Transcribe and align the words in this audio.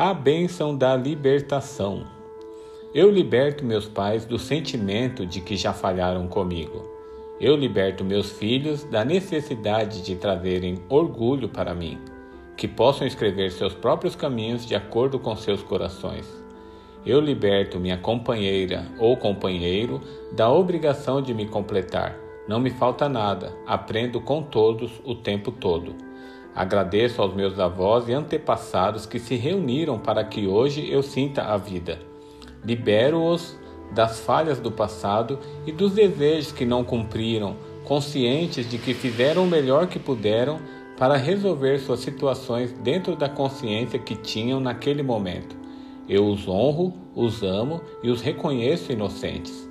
A 0.00 0.14
bênção 0.14 0.76
da 0.76 0.94
libertação. 0.94 2.04
Eu 2.94 3.10
liberto 3.10 3.64
meus 3.64 3.88
pais 3.88 4.24
do 4.24 4.38
sentimento 4.38 5.26
de 5.26 5.40
que 5.40 5.56
já 5.56 5.72
falharam 5.72 6.28
comigo. 6.28 6.88
Eu 7.40 7.56
liberto 7.56 8.04
meus 8.04 8.30
filhos 8.30 8.84
da 8.84 9.04
necessidade 9.04 10.00
de 10.02 10.14
trazerem 10.14 10.78
orgulho 10.88 11.48
para 11.48 11.74
mim, 11.74 11.98
que 12.56 12.68
possam 12.68 13.08
escrever 13.08 13.50
seus 13.50 13.74
próprios 13.74 14.14
caminhos 14.14 14.64
de 14.64 14.76
acordo 14.76 15.18
com 15.18 15.34
seus 15.34 15.64
corações. 15.64 16.28
Eu 17.04 17.18
liberto 17.18 17.80
minha 17.80 17.98
companheira 17.98 18.86
ou 19.00 19.16
companheiro 19.16 20.00
da 20.30 20.48
obrigação 20.48 21.20
de 21.20 21.34
me 21.34 21.48
completar. 21.48 22.16
Não 22.46 22.60
me 22.60 22.70
falta 22.70 23.08
nada, 23.08 23.52
aprendo 23.66 24.20
com 24.20 24.44
todos 24.44 24.92
o 25.04 25.16
tempo 25.16 25.50
todo. 25.50 25.92
Agradeço 26.58 27.22
aos 27.22 27.32
meus 27.34 27.56
avós 27.60 28.08
e 28.08 28.12
antepassados 28.12 29.06
que 29.06 29.20
se 29.20 29.36
reuniram 29.36 29.96
para 29.96 30.24
que 30.24 30.48
hoje 30.48 30.90
eu 30.90 31.04
sinta 31.04 31.42
a 31.42 31.56
vida. 31.56 32.00
Libero-os 32.64 33.56
das 33.92 34.18
falhas 34.18 34.58
do 34.58 34.72
passado 34.72 35.38
e 35.64 35.70
dos 35.70 35.92
desejos 35.92 36.50
que 36.50 36.64
não 36.64 36.82
cumpriram, 36.82 37.54
conscientes 37.84 38.68
de 38.68 38.76
que 38.76 38.92
fizeram 38.92 39.44
o 39.44 39.46
melhor 39.46 39.86
que 39.86 40.00
puderam 40.00 40.58
para 40.98 41.16
resolver 41.16 41.78
suas 41.78 42.00
situações 42.00 42.72
dentro 42.72 43.14
da 43.14 43.28
consciência 43.28 43.96
que 43.96 44.16
tinham 44.16 44.58
naquele 44.58 45.04
momento. 45.04 45.54
Eu 46.08 46.26
os 46.26 46.48
honro, 46.48 46.92
os 47.14 47.40
amo 47.40 47.80
e 48.02 48.10
os 48.10 48.20
reconheço 48.20 48.90
inocentes. 48.90 49.67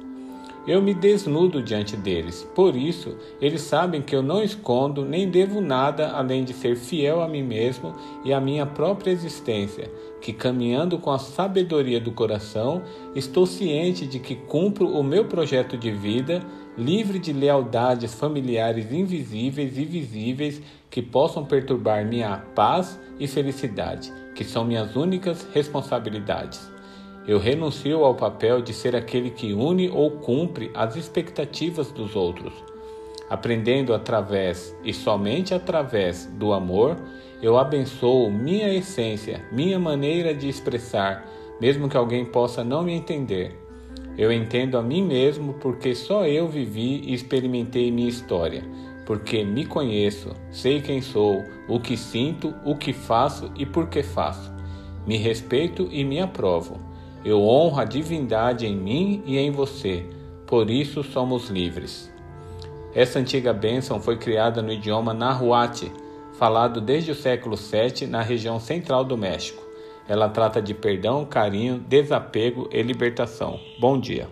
Eu 0.67 0.81
me 0.81 0.93
desnudo 0.93 1.63
diante 1.63 1.95
deles. 1.95 2.45
Por 2.53 2.75
isso, 2.75 3.15
eles 3.39 3.61
sabem 3.61 4.01
que 4.01 4.13
eu 4.13 4.21
não 4.21 4.43
escondo 4.43 5.05
nem 5.05 5.29
devo 5.29 5.61
nada 5.61 6.09
além 6.09 6.43
de 6.43 6.51
ser 6.51 6.75
fiel 6.75 7.21
a 7.21 7.27
mim 7.27 7.41
mesmo 7.41 7.95
e 8.25 8.33
à 8.33 8.41
minha 8.41 8.65
própria 8.65 9.11
existência, 9.11 9.89
que 10.21 10.33
caminhando 10.33 10.99
com 10.99 11.09
a 11.09 11.19
sabedoria 11.19 12.01
do 12.01 12.11
coração, 12.11 12.81
estou 13.15 13.45
ciente 13.45 14.05
de 14.05 14.19
que 14.19 14.35
cumpro 14.35 14.89
o 14.89 15.01
meu 15.01 15.23
projeto 15.23 15.77
de 15.77 15.89
vida, 15.89 16.43
livre 16.77 17.17
de 17.17 17.31
lealdades 17.31 18.13
familiares 18.13 18.91
invisíveis 18.91 19.77
e 19.77 19.85
visíveis 19.85 20.61
que 20.89 21.01
possam 21.01 21.45
perturbar 21.45 22.05
minha 22.05 22.39
paz 22.53 22.99
e 23.17 23.25
felicidade, 23.25 24.11
que 24.35 24.43
são 24.43 24.65
minhas 24.65 24.97
únicas 24.97 25.47
responsabilidades. 25.53 26.76
Eu 27.27 27.39
renuncio 27.39 28.05
ao 28.05 28.15
papel 28.15 28.61
de 28.61 28.73
ser 28.73 28.95
aquele 28.95 29.29
que 29.29 29.51
une 29.51 29.89
ou 29.89 30.11
cumpre 30.11 30.71
as 30.73 30.95
expectativas 30.95 31.91
dos 31.91 32.15
outros. 32.15 32.53
Aprendendo 33.29 33.93
através 33.93 34.73
e 34.81 34.93
somente 34.93 35.53
através 35.53 36.25
do 36.25 36.53
amor, 36.53 36.95
eu 37.41 37.57
abençoo 37.57 38.31
minha 38.31 38.73
essência, 38.73 39.45
minha 39.51 39.77
maneira 39.77 40.33
de 40.33 40.47
expressar, 40.47 41.27
mesmo 41.59 41.89
que 41.89 41.97
alguém 41.97 42.23
possa 42.23 42.63
não 42.63 42.81
me 42.81 42.93
entender. 42.93 43.61
Eu 44.17 44.31
entendo 44.31 44.77
a 44.77 44.81
mim 44.81 45.03
mesmo 45.03 45.55
porque 45.55 45.93
só 45.93 46.25
eu 46.25 46.47
vivi 46.47 47.01
e 47.03 47.13
experimentei 47.13 47.91
minha 47.91 48.07
história, 48.07 48.63
porque 49.05 49.43
me 49.43 49.65
conheço, 49.65 50.31
sei 50.49 50.79
quem 50.79 51.01
sou, 51.01 51.43
o 51.67 51.77
que 51.77 51.97
sinto, 51.97 52.55
o 52.65 52.73
que 52.73 52.93
faço 52.93 53.51
e 53.57 53.65
por 53.65 53.89
que 53.89 54.01
faço. 54.01 54.49
Me 55.05 55.17
respeito 55.17 55.89
e 55.91 56.05
me 56.05 56.21
aprovo. 56.21 56.87
Eu 57.25 57.41
honro 57.41 57.79
a 57.79 57.85
divindade 57.85 58.65
em 58.65 58.75
mim 58.75 59.23
e 59.25 59.37
em 59.37 59.51
você, 59.51 60.05
por 60.45 60.69
isso 60.69 61.03
somos 61.03 61.49
livres. 61.49 62.11
Essa 62.93 63.19
antiga 63.19 63.53
bênção 63.53 63.99
foi 63.99 64.17
criada 64.17 64.61
no 64.61 64.71
idioma 64.71 65.13
Nahuatl, 65.13 65.87
falado 66.37 66.79
desde 66.79 67.11
o 67.11 67.15
século 67.15 67.55
VII 67.55 68.07
na 68.07 68.21
região 68.21 68.59
central 68.59 69.03
do 69.03 69.17
México. 69.17 69.61
Ela 70.07 70.29
trata 70.29 70.61
de 70.61 70.73
perdão, 70.73 71.25
carinho, 71.25 71.79
desapego 71.79 72.69
e 72.71 72.81
libertação. 72.81 73.59
Bom 73.79 73.99
dia. 73.99 74.29